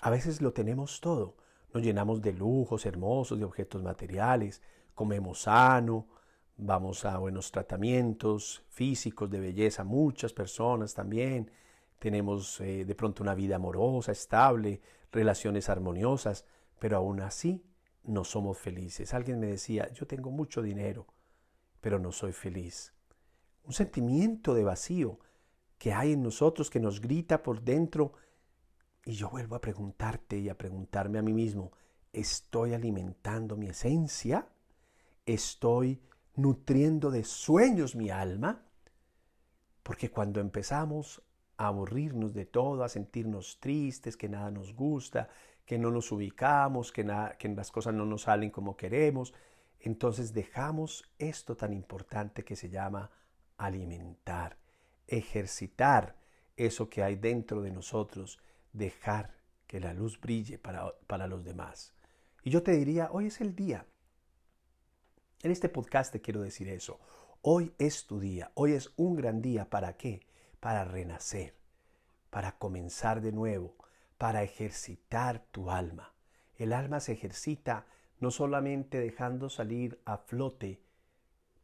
A 0.00 0.10
veces 0.10 0.40
lo 0.40 0.52
tenemos 0.52 1.00
todo, 1.00 1.36
nos 1.72 1.82
llenamos 1.82 2.20
de 2.22 2.32
lujos 2.32 2.86
hermosos, 2.86 3.38
de 3.38 3.44
objetos 3.44 3.82
materiales, 3.82 4.62
comemos 5.00 5.42
sano, 5.42 6.08
vamos 6.58 7.06
a 7.06 7.16
buenos 7.16 7.50
tratamientos 7.50 8.62
físicos 8.68 9.30
de 9.30 9.40
belleza, 9.40 9.82
muchas 9.82 10.34
personas 10.34 10.92
también, 10.92 11.50
tenemos 11.98 12.60
eh, 12.60 12.84
de 12.84 12.94
pronto 12.94 13.22
una 13.22 13.34
vida 13.34 13.56
amorosa, 13.56 14.12
estable, 14.12 14.82
relaciones 15.10 15.70
armoniosas, 15.70 16.44
pero 16.78 16.98
aún 16.98 17.22
así 17.22 17.64
no 18.04 18.24
somos 18.24 18.58
felices. 18.58 19.14
Alguien 19.14 19.40
me 19.40 19.46
decía, 19.46 19.90
yo 19.92 20.06
tengo 20.06 20.30
mucho 20.30 20.60
dinero, 20.60 21.06
pero 21.80 21.98
no 21.98 22.12
soy 22.12 22.32
feliz 22.32 22.92
un 23.64 23.72
sentimiento 23.72 24.52
de 24.52 24.64
vacío 24.64 25.20
que 25.78 25.92
hay 25.92 26.12
en 26.12 26.22
nosotros 26.22 26.70
que 26.70 26.80
nos 26.80 27.00
grita 27.00 27.42
por 27.42 27.62
dentro. 27.62 28.14
Y 29.04 29.12
yo 29.12 29.30
vuelvo 29.30 29.54
a 29.54 29.60
preguntarte 29.60 30.38
y 30.38 30.48
a 30.48 30.58
preguntarme 30.58 31.18
a 31.18 31.22
mí 31.22 31.32
mismo, 31.32 31.72
¿estoy 32.12 32.74
alimentando 32.74 33.56
mi 33.56 33.68
esencia? 33.68 34.48
¿Estoy 35.26 36.00
nutriendo 36.36 37.10
de 37.10 37.24
sueños 37.24 37.94
mi 37.94 38.10
alma? 38.10 38.62
Porque 39.82 40.10
cuando 40.10 40.40
empezamos 40.40 41.22
a 41.56 41.66
aburrirnos 41.66 42.32
de 42.32 42.46
todo, 42.46 42.84
a 42.84 42.88
sentirnos 42.88 43.60
tristes, 43.60 44.16
que 44.16 44.28
nada 44.28 44.50
nos 44.50 44.74
gusta, 44.74 45.28
que 45.66 45.78
no 45.78 45.90
nos 45.90 46.10
ubicamos, 46.10 46.90
que, 46.90 47.04
nada, 47.04 47.36
que 47.36 47.48
las 47.48 47.70
cosas 47.70 47.94
no 47.94 48.04
nos 48.06 48.22
salen 48.22 48.50
como 48.50 48.76
queremos, 48.76 49.34
entonces 49.78 50.32
dejamos 50.32 51.10
esto 51.18 51.56
tan 51.56 51.72
importante 51.72 52.44
que 52.44 52.56
se 52.56 52.70
llama 52.70 53.10
alimentar, 53.56 54.58
ejercitar 55.06 56.16
eso 56.56 56.90
que 56.90 57.02
hay 57.02 57.16
dentro 57.16 57.62
de 57.62 57.70
nosotros, 57.70 58.38
dejar 58.72 59.34
que 59.66 59.80
la 59.80 59.94
luz 59.94 60.20
brille 60.20 60.58
para, 60.58 60.92
para 61.06 61.26
los 61.26 61.44
demás. 61.44 61.94
Y 62.42 62.50
yo 62.50 62.62
te 62.62 62.72
diría, 62.72 63.08
hoy 63.12 63.26
es 63.26 63.40
el 63.40 63.54
día. 63.54 63.86
En 65.42 65.50
este 65.50 65.70
podcast 65.70 66.12
te 66.12 66.20
quiero 66.20 66.42
decir 66.42 66.68
eso. 66.68 67.00
Hoy 67.40 67.72
es 67.78 68.04
tu 68.04 68.20
día, 68.20 68.50
hoy 68.52 68.74
es 68.74 68.92
un 68.96 69.16
gran 69.16 69.40
día. 69.40 69.70
¿Para 69.70 69.96
qué? 69.96 70.20
Para 70.60 70.84
renacer, 70.84 71.54
para 72.28 72.58
comenzar 72.58 73.22
de 73.22 73.32
nuevo, 73.32 73.74
para 74.18 74.42
ejercitar 74.42 75.42
tu 75.50 75.70
alma. 75.70 76.12
El 76.58 76.74
alma 76.74 77.00
se 77.00 77.12
ejercita 77.12 77.86
no 78.18 78.30
solamente 78.30 79.00
dejando 79.00 79.48
salir 79.48 79.98
a 80.04 80.18
flote 80.18 80.82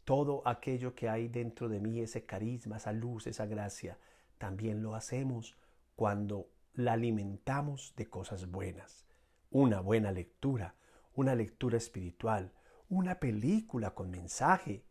todo 0.04 0.40
aquello 0.49 0.95
que 0.95 1.11
hay 1.11 1.28
dentro 1.28 1.68
de 1.68 1.78
mí, 1.78 2.00
ese 2.00 2.25
carisma, 2.25 2.78
esa 2.78 2.92
luz, 2.92 3.26
esa 3.26 3.45
gracia, 3.45 3.99
también 4.38 4.83
lo 4.83 4.95
hacemos 4.95 5.54
cuando 5.97 6.49
la 6.73 6.95
alimentamos 6.95 7.92
de 7.95 8.06
cosas 8.09 8.50
buenas. 8.50 9.04
Una 9.50 9.80
buena 9.80 10.12
lectura, 10.12 10.76
una 11.14 11.35
lectura 11.35 11.76
espiritual, 11.76 12.52
una 12.88 13.19
película 13.19 13.95
con 13.95 14.11
mensaje, 14.11 14.85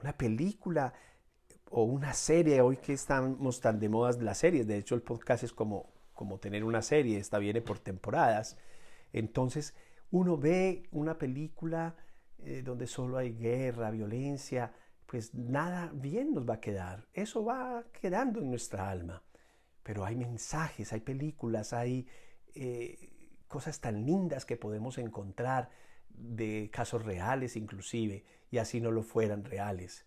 una 0.00 0.16
película 0.16 0.92
o 1.70 1.82
una 1.84 2.12
serie, 2.12 2.60
hoy 2.60 2.76
que 2.76 2.92
estamos 2.92 3.60
tan 3.60 3.80
de 3.80 3.88
moda 3.88 4.12
las 4.20 4.38
series, 4.38 4.66
de 4.66 4.78
hecho 4.78 4.94
el 4.94 5.02
podcast 5.02 5.44
es 5.44 5.52
como 5.52 5.96
como 6.16 6.40
tener 6.40 6.64
una 6.64 6.82
serie, 6.82 7.18
esta 7.18 7.38
viene 7.38 7.60
por 7.60 7.78
temporadas. 7.78 8.56
Entonces, 9.12 9.74
uno 10.10 10.36
ve 10.36 10.88
una 10.90 11.18
película 11.18 11.94
eh, 12.38 12.62
donde 12.64 12.88
solo 12.88 13.18
hay 13.18 13.34
guerra, 13.34 13.90
violencia, 13.90 14.72
pues 15.04 15.34
nada 15.34 15.92
bien 15.94 16.34
nos 16.34 16.48
va 16.48 16.54
a 16.54 16.60
quedar. 16.60 17.06
Eso 17.12 17.44
va 17.44 17.84
quedando 17.92 18.40
en 18.40 18.50
nuestra 18.50 18.90
alma. 18.90 19.22
Pero 19.82 20.04
hay 20.04 20.16
mensajes, 20.16 20.92
hay 20.92 21.00
películas, 21.00 21.72
hay 21.72 22.08
eh, 22.54 23.10
cosas 23.46 23.78
tan 23.80 24.04
lindas 24.04 24.44
que 24.46 24.56
podemos 24.56 24.98
encontrar 24.98 25.70
de 26.16 26.70
casos 26.72 27.04
reales 27.04 27.56
inclusive, 27.56 28.24
y 28.50 28.58
así 28.58 28.80
no 28.80 28.90
lo 28.90 29.02
fueran 29.02 29.44
reales. 29.44 30.06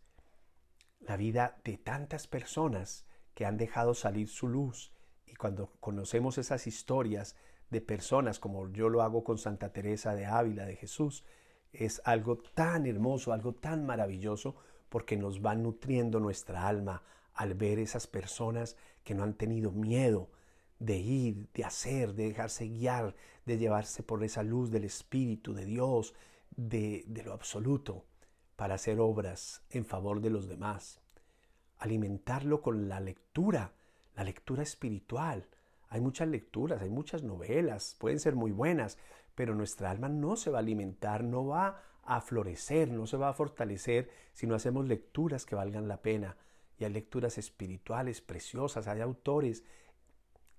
La 0.99 1.17
vida 1.17 1.57
de 1.63 1.77
tantas 1.77 2.27
personas 2.27 3.05
que 3.33 3.45
han 3.45 3.57
dejado 3.57 3.93
salir 3.93 4.27
su 4.27 4.47
luz 4.47 4.91
y 5.25 5.35
cuando 5.35 5.71
conocemos 5.79 6.37
esas 6.37 6.67
historias 6.67 7.35
de 7.69 7.81
personas 7.81 8.39
como 8.39 8.69
yo 8.71 8.89
lo 8.89 9.01
hago 9.01 9.23
con 9.23 9.37
Santa 9.37 9.71
Teresa 9.71 10.15
de 10.15 10.25
Ávila 10.25 10.65
de 10.65 10.75
Jesús, 10.75 11.23
es 11.71 12.01
algo 12.03 12.37
tan 12.37 12.85
hermoso, 12.85 13.31
algo 13.31 13.53
tan 13.53 13.85
maravilloso, 13.85 14.55
porque 14.89 15.17
nos 15.17 15.45
va 15.45 15.53
nutriendo 15.53 16.19
nuestra 16.19 16.67
alma 16.67 17.03
al 17.33 17.53
ver 17.53 17.79
esas 17.79 18.07
personas 18.07 18.75
que 19.03 19.13
no 19.13 19.23
han 19.23 19.35
tenido 19.35 19.71
miedo 19.71 20.29
de 20.79 20.97
ir, 20.97 21.49
de 21.53 21.65
hacer, 21.65 22.13
de 22.13 22.29
dejarse 22.29 22.65
guiar, 22.65 23.15
de 23.45 23.57
llevarse 23.57 24.03
por 24.03 24.23
esa 24.23 24.43
luz 24.43 24.71
del 24.71 24.85
Espíritu 24.85 25.53
de 25.53 25.65
Dios, 25.65 26.13
de, 26.55 27.03
de 27.07 27.23
lo 27.23 27.33
absoluto, 27.33 28.05
para 28.55 28.75
hacer 28.75 28.99
obras 28.99 29.63
en 29.69 29.85
favor 29.85 30.21
de 30.21 30.29
los 30.29 30.47
demás. 30.47 31.01
Alimentarlo 31.77 32.61
con 32.61 32.89
la 32.89 32.99
lectura, 32.99 33.73
la 34.15 34.23
lectura 34.23 34.63
espiritual. 34.63 35.47
Hay 35.89 36.01
muchas 36.01 36.27
lecturas, 36.27 36.81
hay 36.81 36.89
muchas 36.89 37.23
novelas, 37.23 37.95
pueden 37.99 38.19
ser 38.19 38.35
muy 38.35 38.51
buenas, 38.51 38.97
pero 39.35 39.55
nuestra 39.55 39.89
alma 39.89 40.09
no 40.09 40.35
se 40.35 40.49
va 40.49 40.57
a 40.57 40.61
alimentar, 40.61 41.23
no 41.23 41.45
va 41.45 41.81
a 42.03 42.21
florecer, 42.21 42.89
no 42.91 43.07
se 43.07 43.17
va 43.17 43.29
a 43.29 43.33
fortalecer 43.33 44.09
si 44.33 44.47
no 44.47 44.55
hacemos 44.55 44.87
lecturas 44.87 45.45
que 45.45 45.55
valgan 45.55 45.87
la 45.87 46.01
pena. 46.01 46.35
Y 46.77 46.83
hay 46.85 46.91
lecturas 46.91 47.37
espirituales 47.37 48.19
preciosas, 48.19 48.87
hay 48.87 49.01
autores. 49.01 49.63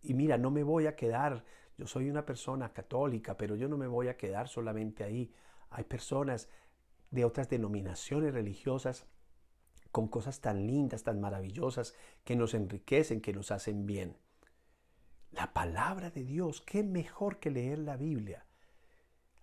Y 0.03 0.15
mira, 0.15 0.39
no 0.39 0.51
me 0.51 0.63
voy 0.63 0.87
a 0.87 0.97
quedar, 0.97 1.45
yo 1.77 1.87
soy 1.87 2.11
una 2.11 2.25
persona 2.25 2.73
católica, 2.73 3.37
pero 3.37 3.57
yo 3.57 3.69
no 3.69 3.77
me 3.77 3.87
voy 3.87 4.09
a 4.09 4.17
quedar 4.17 4.49
solamente 4.49 5.05
ahí. 5.05 5.33
Hay 5.71 5.85
personas 5.85 6.49
de 7.11 7.25
otras 7.25 7.49
denominaciones 7.49 8.33
religiosas 8.33 9.07
con 9.91 10.09
cosas 10.09 10.41
tan 10.41 10.67
lindas, 10.67 11.03
tan 11.03 11.21
maravillosas, 11.21 11.95
que 12.25 12.37
nos 12.37 12.55
enriquecen, 12.55 13.21
que 13.21 13.33
nos 13.33 13.51
hacen 13.51 13.87
bien. 13.87 14.17
La 15.33 15.53
palabra 15.53 16.11
de 16.11 16.25
Dios, 16.25 16.61
qué 16.61 16.83
mejor 16.83 17.39
que 17.39 17.51
leer 17.51 17.79
la 17.81 17.97
Biblia. 17.97 18.47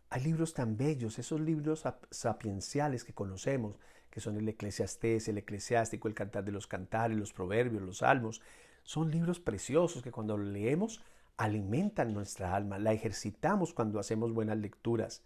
Hay 0.09 0.23
libros 0.23 0.53
tan 0.53 0.77
bellos, 0.77 1.19
esos 1.19 1.41
libros 1.41 1.83
sapienciales 2.11 3.03
que 3.03 3.13
conocemos, 3.13 3.77
que 4.09 4.21
son 4.21 4.37
el 4.37 4.47
Eclesiastés, 4.47 5.27
el 5.27 5.37
Eclesiástico, 5.37 6.07
el 6.07 6.13
Cantar 6.13 6.45
de 6.45 6.51
los 6.53 6.65
Cantares, 6.65 7.17
los 7.17 7.33
Proverbios, 7.33 7.81
los 7.81 7.97
Salmos, 7.97 8.41
son 8.87 9.11
libros 9.11 9.41
preciosos 9.41 10.01
que 10.01 10.13
cuando 10.13 10.37
leemos 10.37 11.01
alimentan 11.35 12.13
nuestra 12.13 12.55
alma, 12.55 12.79
la 12.79 12.93
ejercitamos 12.93 13.73
cuando 13.73 13.99
hacemos 13.99 14.31
buenas 14.31 14.57
lecturas. 14.59 15.23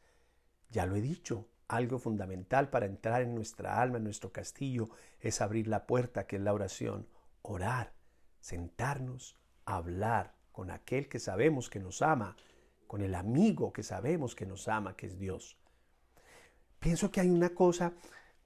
Ya 0.72 0.88
lo 0.88 0.96
he 0.96 1.02
dicho, 1.02 1.48
algo 1.68 2.00
fundamental 2.00 2.72
para 2.72 2.88
entrar 2.88 3.22
en 3.22 3.36
nuestra 3.36 3.80
alma, 3.80 3.98
en 3.98 4.06
nuestro 4.06 4.32
castillo, 4.32 4.90
es 5.20 5.42
abrir 5.42 5.68
la 5.68 5.86
puerta 5.86 6.26
que 6.26 6.38
es 6.38 6.42
la 6.42 6.56
oración, 6.56 7.08
orar, 7.44 7.94
sentarnos, 8.40 9.38
hablar 9.66 10.34
con 10.52 10.72
aquel 10.72 11.08
que 11.08 11.20
sabemos 11.20 11.70
que 11.70 11.80
nos 11.80 12.02
ama, 12.02 12.36
con 12.88 13.04
el 13.04 13.14
amigo 13.14 13.72
que 13.74 13.84
sabemos 13.84 14.34
que 14.34 14.48
nos 14.48 14.68
ama, 14.68 14.98
que 14.98 15.06
es 15.06 15.20
Dios. 15.20 15.56
Pienso 16.80 17.12
que 17.12 17.22
hay 17.22 17.30
una 17.30 17.50
cosa, 17.50 17.94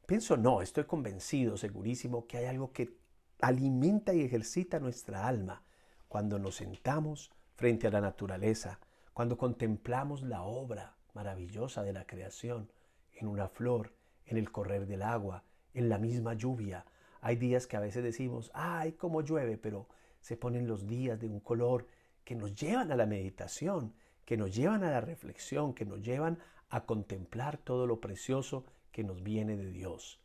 pienso 0.05 0.35
no, 0.35 0.61
estoy 0.61 0.83
convencido, 0.83 1.55
segurísimo, 1.55 2.27
que 2.27 2.35
hay 2.35 2.47
algo 2.47 2.73
que 2.73 3.04
alimenta 3.39 4.13
y 4.13 4.21
ejercita 4.21 4.79
nuestra 4.79 5.27
alma 5.27 5.63
cuando 6.07 6.39
nos 6.39 6.55
sentamos 6.55 7.31
frente 7.55 7.87
a 7.87 7.91
la 7.91 8.01
naturaleza, 8.01 8.79
cuando 9.13 9.37
contemplamos 9.37 10.21
la 10.21 10.43
obra 10.43 10.95
maravillosa 11.13 11.83
de 11.83 11.93
la 11.93 12.05
creación, 12.05 12.71
en 13.13 13.27
una 13.27 13.47
flor, 13.47 13.93
en 14.25 14.37
el 14.37 14.51
correr 14.51 14.87
del 14.87 15.01
agua, 15.01 15.43
en 15.73 15.89
la 15.89 15.97
misma 15.97 16.33
lluvia. 16.33 16.85
Hay 17.21 17.37
días 17.37 17.67
que 17.67 17.77
a 17.77 17.79
veces 17.81 18.03
decimos, 18.03 18.51
ay, 18.53 18.93
cómo 18.93 19.21
llueve, 19.21 19.57
pero 19.57 19.87
se 20.19 20.37
ponen 20.37 20.67
los 20.67 20.87
días 20.87 21.19
de 21.19 21.27
un 21.27 21.39
color 21.39 21.87
que 22.23 22.35
nos 22.35 22.55
llevan 22.55 22.91
a 22.91 22.95
la 22.95 23.05
meditación, 23.05 23.93
que 24.25 24.37
nos 24.37 24.53
llevan 24.55 24.83
a 24.83 24.91
la 24.91 25.01
reflexión, 25.01 25.73
que 25.73 25.85
nos 25.85 26.01
llevan 26.01 26.39
a 26.69 26.85
contemplar 26.85 27.57
todo 27.57 27.87
lo 27.87 28.01
precioso 28.01 28.65
que 28.91 29.03
nos 29.03 29.23
viene 29.23 29.55
de 29.55 29.71
Dios. 29.71 30.19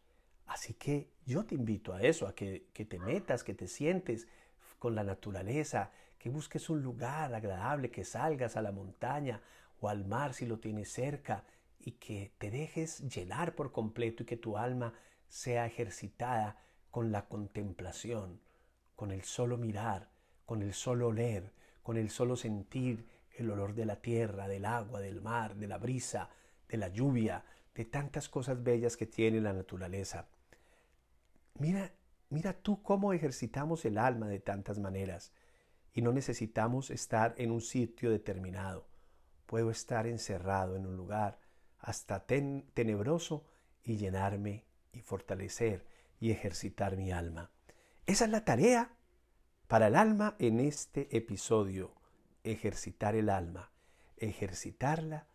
Así 0.50 0.74
que 0.74 1.12
yo 1.24 1.44
te 1.44 1.54
invito 1.54 1.94
a 1.94 2.02
eso, 2.02 2.26
a 2.26 2.34
que, 2.34 2.66
te 2.74 2.98
metas, 2.98 3.44
que 3.44 3.54
te 3.54 3.68
sientes 3.68 4.26
con 4.80 4.96
la 4.96 5.04
naturaleza, 5.04 5.92
que 6.18 6.28
busques 6.28 6.68
un 6.68 6.82
lugar 6.82 7.32
agradable, 7.32 7.92
que 7.92 8.02
salgas 8.04 8.56
a 8.56 8.62
la 8.62 8.72
montaña 8.72 9.42
o 9.80 9.88
al 9.88 10.04
mar 10.04 10.34
si 10.34 10.46
lo 10.46 10.58
tienes 10.58 10.90
cerca, 10.90 11.44
y 11.78 11.92
que 11.92 12.32
te 12.38 12.50
dejes 12.50 12.98
llenar 13.14 13.54
por 13.54 13.70
completo 13.70 14.24
y 14.24 14.26
que 14.26 14.36
tu 14.36 14.58
alma 14.58 14.92
sea 15.28 15.66
ejercitada 15.66 16.60
con 16.90 17.12
la 17.12 17.28
contemplación, 17.28 18.40
con 18.96 19.12
el 19.12 19.22
solo 19.22 19.56
mirar, 19.56 20.10
con 20.46 20.62
el 20.62 20.74
solo 20.74 21.06
oler, 21.06 21.52
con 21.84 21.96
el 21.96 22.10
solo 22.10 22.34
sentir 22.34 23.06
el 23.36 23.52
olor 23.52 23.74
de 23.74 23.86
la 23.86 24.02
tierra, 24.02 24.48
del 24.48 24.64
agua, 24.64 25.00
del 25.00 25.20
mar, 25.20 25.54
de 25.54 25.68
la 25.68 25.78
brisa, 25.78 26.28
de 26.68 26.76
la 26.76 26.88
lluvia, 26.88 27.44
de 27.72 27.84
tantas 27.84 28.28
cosas 28.28 28.60
bellas 28.64 28.96
que 28.96 29.06
tiene 29.06 29.40
la 29.40 29.52
naturaleza. 29.52 30.26
Mira, 31.60 31.92
mira 32.30 32.54
tú 32.54 32.82
cómo 32.82 33.12
ejercitamos 33.12 33.84
el 33.84 33.98
alma 33.98 34.28
de 34.28 34.40
tantas 34.40 34.78
maneras 34.78 35.30
y 35.92 36.00
no 36.00 36.10
necesitamos 36.10 36.90
estar 36.90 37.34
en 37.36 37.50
un 37.50 37.60
sitio 37.60 38.10
determinado. 38.10 38.88
Puedo 39.44 39.70
estar 39.70 40.06
encerrado 40.06 40.74
en 40.74 40.86
un 40.86 40.96
lugar, 40.96 41.38
hasta 41.78 42.24
tenebroso 42.24 43.44
y 43.84 43.98
llenarme 43.98 44.64
y 44.94 45.02
fortalecer 45.02 45.84
y 46.18 46.30
ejercitar 46.30 46.96
mi 46.96 47.12
alma. 47.12 47.50
Esa 48.06 48.24
es 48.24 48.30
la 48.30 48.46
tarea 48.46 48.94
para 49.68 49.88
el 49.88 49.96
alma 49.96 50.36
en 50.38 50.60
este 50.60 51.14
episodio, 51.14 51.92
ejercitar 52.42 53.14
el 53.16 53.28
alma, 53.28 53.70
ejercitarla 54.16 55.26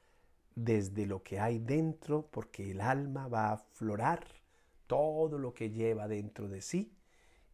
desde 0.56 1.06
lo 1.06 1.22
que 1.22 1.40
hay 1.40 1.60
dentro, 1.60 2.28
porque 2.32 2.72
el 2.72 2.82
alma 2.82 3.28
va 3.28 3.50
a 3.50 3.54
aflorar 3.54 4.45
todo 4.88 5.38
lo 5.38 5.54
que 5.54 5.72
lleva 5.72 6.08
dentro 6.08 6.48
de 6.48 6.62
sí 6.62 6.98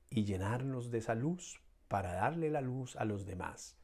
y 0.09 0.25
llenarnos 0.25 0.91
de 0.91 0.99
esa 0.99 1.15
luz 1.15 1.61
para 1.87 2.13
darle 2.13 2.49
la 2.49 2.61
luz 2.61 2.95
a 2.95 3.05
los 3.05 3.25
demás. 3.25 3.77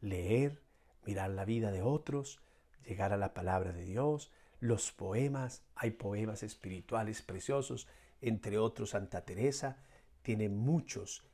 Leer, 0.00 0.62
mirar 1.04 1.30
la 1.30 1.44
vida 1.44 1.70
de 1.70 1.82
otros, 1.82 2.40
llegar 2.84 3.12
a 3.12 3.16
la 3.16 3.34
palabra 3.34 3.72
de 3.72 3.84
Dios, 3.84 4.32
los 4.60 4.92
poemas, 4.92 5.64
hay 5.74 5.92
poemas 5.92 6.42
espirituales 6.42 7.22
preciosos, 7.22 7.88
entre 8.20 8.58
otros 8.58 8.90
Santa 8.90 9.24
Teresa, 9.24 9.78
tiene 10.22 10.48
muchos 10.48 11.24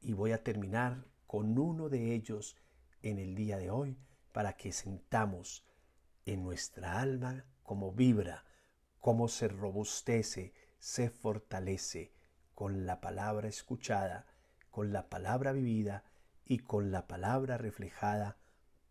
y 0.00 0.12
voy 0.12 0.32
a 0.32 0.42
terminar 0.42 1.06
con 1.26 1.58
uno 1.58 1.88
de 1.88 2.14
ellos 2.14 2.56
en 3.02 3.18
el 3.18 3.34
día 3.34 3.58
de 3.58 3.70
hoy 3.70 3.96
para 4.32 4.56
que 4.56 4.72
sentamos 4.72 5.64
en 6.26 6.42
nuestra 6.42 7.00
alma 7.00 7.44
cómo 7.62 7.92
vibra, 7.92 8.44
cómo 8.98 9.28
se 9.28 9.48
robustece, 9.48 10.52
se 10.84 11.08
fortalece 11.08 12.12
con 12.54 12.84
la 12.84 13.00
palabra 13.00 13.48
escuchada, 13.48 14.26
con 14.70 14.92
la 14.92 15.08
palabra 15.08 15.52
vivida 15.52 16.04
y 16.44 16.58
con 16.58 16.92
la 16.92 17.06
palabra 17.06 17.56
reflejada 17.56 18.36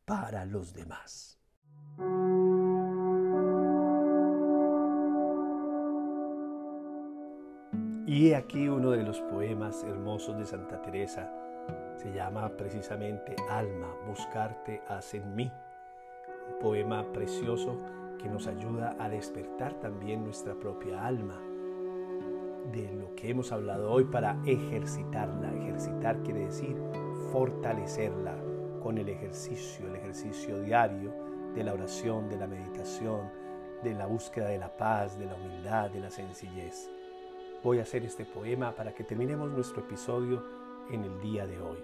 para 0.04 0.44
los 0.46 0.74
demás. 0.74 1.38
Y 8.08 8.34
aquí 8.34 8.68
uno 8.68 8.90
de 8.90 9.04
los 9.04 9.22
poemas 9.22 9.84
hermosos 9.84 10.40
de 10.40 10.48
Santa 10.48 10.82
Teresa. 10.82 11.32
Se 11.96 12.12
llama 12.12 12.58
precisamente 12.58 13.36
Alma, 13.52 13.96
buscarte 14.08 14.82
haz 14.88 15.14
en 15.14 15.36
mí. 15.36 15.52
Un 16.52 16.60
poema 16.60 17.14
precioso 17.14 17.78
que 18.18 18.30
nos 18.30 18.48
ayuda 18.48 18.96
a 19.00 19.10
despertar 19.10 19.80
también 19.80 20.24
nuestra 20.24 20.56
propia 20.56 21.06
alma 21.06 21.40
de 22.72 22.92
lo 22.92 23.14
que 23.16 23.30
hemos 23.30 23.52
hablado 23.52 23.92
hoy 23.92 24.06
para 24.06 24.40
ejercitarla. 24.46 25.54
Ejercitar 25.54 26.22
quiere 26.24 26.46
decir 26.46 26.76
fortalecerla 27.32 28.36
con 28.82 28.98
el 28.98 29.10
ejercicio, 29.10 29.88
el 29.88 29.96
ejercicio 29.96 30.62
diario 30.62 31.14
de 31.56 31.64
la 31.64 31.74
oración, 31.74 32.30
de 32.30 32.38
la 32.38 32.48
meditación, 32.48 33.30
de 33.84 33.94
la 33.94 34.06
búsqueda 34.06 34.48
de 34.48 34.58
la 34.58 34.76
paz, 34.76 35.18
de 35.18 35.26
la 35.26 35.36
humildad, 35.36 35.90
de 35.92 36.00
la 36.00 36.10
sencillez 36.10 36.90
voy 37.64 37.80
a 37.80 37.84
hacer 37.84 38.04
este 38.04 38.26
poema 38.26 38.76
para 38.76 38.94
que 38.94 39.06
terminemos 39.06 39.50
nuestro 39.50 39.82
episodio 39.82 40.44
en 40.92 41.04
el 41.04 41.22
día 41.22 41.48
de 41.48 41.62
hoy. 41.62 41.78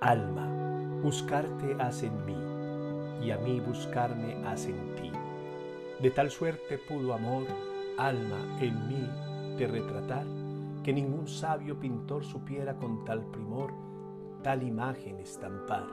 Alma, 0.00 0.48
Buscarte 1.02 1.76
hace 1.78 2.06
en 2.06 2.26
mí, 2.26 3.26
y 3.26 3.30
a 3.30 3.38
mí 3.38 3.60
buscarme 3.60 4.44
hace 4.46 4.70
en 4.70 4.94
ti. 4.96 5.12
De 6.00 6.10
tal 6.10 6.30
suerte 6.30 6.78
pudo 6.78 7.14
amor, 7.14 7.44
alma, 7.96 8.58
en 8.60 8.88
mí 8.88 9.08
retratar, 9.66 10.26
que 10.82 10.92
ningún 10.92 11.26
sabio 11.26 11.78
pintor 11.78 12.24
supiera 12.24 12.76
con 12.76 13.04
tal 13.04 13.24
primor 13.26 13.72
tal 14.42 14.62
imagen 14.62 15.18
estampar. 15.18 15.86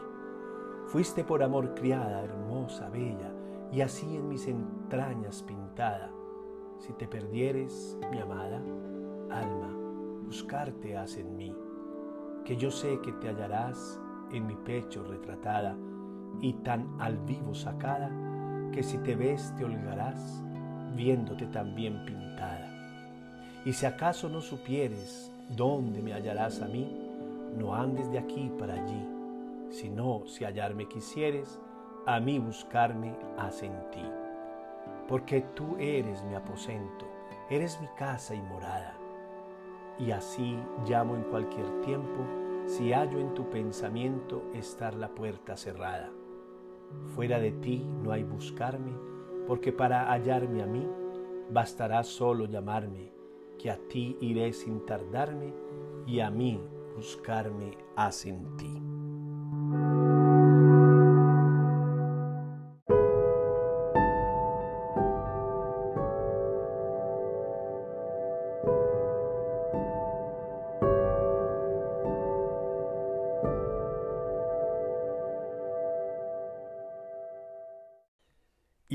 Fuiste 0.87 1.23
por 1.23 1.43
amor 1.43 1.73
criada, 1.75 2.23
hermosa, 2.23 2.89
bella, 2.89 3.33
y 3.71 3.81
así 3.81 4.15
en 4.15 4.29
mis 4.29 4.47
entrañas 4.47 5.43
pintada. 5.43 6.11
Si 6.79 6.93
te 6.93 7.07
perdieres, 7.07 7.97
mi 8.11 8.19
amada, 8.19 8.61
alma, 9.29 9.75
buscarte 10.23 10.97
has 10.97 11.17
en 11.17 11.35
mí, 11.35 11.53
que 12.45 12.55
yo 12.55 12.71
sé 12.71 12.99
que 13.01 13.11
te 13.13 13.27
hallarás 13.27 13.99
en 14.31 14.47
mi 14.47 14.55
pecho 14.55 15.03
retratada 15.03 15.75
y 16.39 16.53
tan 16.53 16.87
al 17.01 17.17
vivo 17.19 17.53
sacada, 17.53 18.09
que 18.71 18.83
si 18.83 18.97
te 18.99 19.15
ves 19.15 19.53
te 19.57 19.65
holgarás, 19.65 20.45
viéndote 20.95 21.47
tan 21.47 21.75
bien 21.75 22.05
pintada. 22.05 22.76
Y 23.67 23.73
si 23.73 23.85
acaso 23.85 24.29
no 24.29 24.39
supieres 24.39 25.29
dónde 25.49 26.01
me 26.01 26.13
hallarás 26.13 26.61
a 26.61 26.69
mí, 26.69 26.89
no 27.57 27.75
andes 27.75 28.09
de 28.09 28.17
aquí 28.17 28.49
para 28.57 28.75
allí, 28.75 29.05
sino 29.69 30.25
si 30.25 30.45
hallarme 30.45 30.87
quisieres, 30.87 31.59
a 32.05 32.21
mí 32.21 32.39
buscarme 32.39 33.13
has 33.37 33.61
en 33.63 33.73
ti. 33.91 34.05
Porque 35.09 35.41
tú 35.53 35.75
eres 35.79 36.23
mi 36.23 36.33
aposento, 36.33 37.05
eres 37.49 37.77
mi 37.81 37.87
casa 37.97 38.33
y 38.35 38.41
morada. 38.41 38.95
Y 39.99 40.11
así 40.11 40.57
llamo 40.87 41.17
en 41.17 41.23
cualquier 41.23 41.81
tiempo, 41.81 42.23
si 42.67 42.93
hallo 42.93 43.19
en 43.19 43.33
tu 43.33 43.49
pensamiento 43.49 44.43
estar 44.53 44.93
la 44.93 45.09
puerta 45.09 45.57
cerrada. 45.57 46.09
Fuera 47.15 47.37
de 47.37 47.51
ti 47.51 47.85
no 48.01 48.13
hay 48.13 48.23
buscarme, 48.23 48.93
porque 49.45 49.73
para 49.73 50.09
hallarme 50.09 50.63
a 50.63 50.65
mí 50.65 50.87
bastará 51.49 52.05
solo 52.05 52.45
llamarme, 52.45 53.16
que 53.57 53.69
a 53.71 53.77
ti 53.77 54.17
iré 54.21 54.53
sin 54.53 54.85
tardarme 54.85 55.53
y 56.05 56.19
a 56.19 56.29
mí 56.29 56.61
buscarme 56.95 57.77
has 57.95 58.25
en 58.25 58.55
ti. 58.57 58.96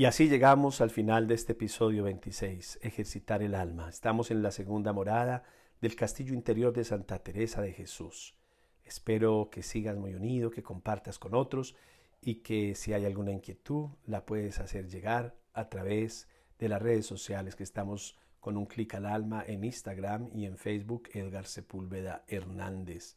Y 0.03 0.05
así 0.05 0.27
llegamos 0.27 0.81
al 0.81 0.89
final 0.89 1.29
de 1.29 1.35
este 1.35 1.53
episodio 1.53 2.03
26, 2.03 2.79
Ejercitar 2.81 3.41
el 3.41 3.55
alma. 3.55 3.87
Estamos 3.87 4.31
en 4.31 4.43
la 4.43 4.51
segunda 4.51 4.91
morada 4.91 5.45
del 5.79 5.95
Castillo 5.95 6.33
Interior 6.33 6.73
de 6.73 6.83
Santa 6.83 7.19
Teresa 7.19 7.61
de 7.61 7.71
Jesús. 7.71 8.35
Espero 8.83 9.47
que 9.49 9.63
sigas 9.63 9.95
muy 9.95 10.13
unido, 10.13 10.51
que 10.51 10.61
compartas 10.61 11.19
con 11.19 11.33
otros 11.33 11.73
y 12.19 12.41
que 12.41 12.75
si 12.75 12.91
hay 12.91 13.05
alguna 13.05 13.31
inquietud 13.31 13.91
la 14.05 14.25
puedes 14.25 14.59
hacer 14.59 14.89
llegar 14.89 15.37
a 15.53 15.69
través 15.69 16.27
de 16.59 16.67
las 16.67 16.81
redes 16.81 17.05
sociales 17.05 17.55
que 17.55 17.63
estamos 17.63 18.17
con 18.41 18.57
un 18.57 18.65
clic 18.65 18.95
al 18.95 19.05
alma 19.05 19.41
en 19.47 19.63
Instagram 19.63 20.27
y 20.33 20.47
en 20.47 20.57
Facebook 20.57 21.07
Edgar 21.13 21.45
Sepúlveda 21.45 22.25
Hernández. 22.27 23.15